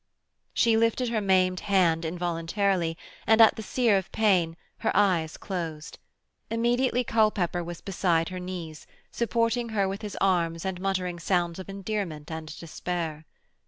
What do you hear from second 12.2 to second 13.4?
and despair.